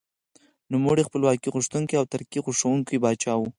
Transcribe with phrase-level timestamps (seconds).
[0.71, 3.41] نوموړی خپلواکي غوښتونکی او ترقي خوښوونکی پاچا و.